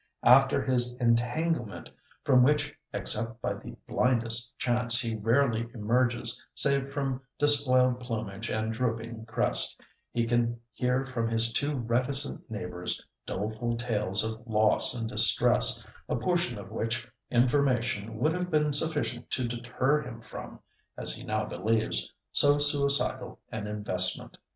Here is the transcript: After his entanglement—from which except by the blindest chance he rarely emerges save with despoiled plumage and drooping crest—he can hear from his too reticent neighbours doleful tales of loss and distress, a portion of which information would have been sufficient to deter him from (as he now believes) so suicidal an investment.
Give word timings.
After 0.23 0.63
his 0.63 0.95
entanglement—from 0.95 2.41
which 2.41 2.75
except 2.91 3.39
by 3.39 3.53
the 3.53 3.75
blindest 3.87 4.57
chance 4.57 4.99
he 4.99 5.15
rarely 5.15 5.69
emerges 5.75 6.43
save 6.55 6.95
with 6.95 7.21
despoiled 7.37 7.99
plumage 7.99 8.49
and 8.49 8.73
drooping 8.73 9.27
crest—he 9.27 10.25
can 10.25 10.59
hear 10.71 11.05
from 11.05 11.27
his 11.27 11.53
too 11.53 11.75
reticent 11.75 12.49
neighbours 12.49 12.99
doleful 13.27 13.77
tales 13.77 14.23
of 14.23 14.41
loss 14.47 14.95
and 14.99 15.07
distress, 15.07 15.85
a 16.09 16.15
portion 16.15 16.57
of 16.57 16.71
which 16.71 17.07
information 17.29 18.17
would 18.17 18.33
have 18.33 18.49
been 18.49 18.73
sufficient 18.73 19.29
to 19.29 19.47
deter 19.47 20.01
him 20.01 20.19
from 20.19 20.59
(as 20.97 21.13
he 21.13 21.23
now 21.23 21.45
believes) 21.45 22.11
so 22.31 22.57
suicidal 22.57 23.39
an 23.51 23.67
investment. 23.67 24.39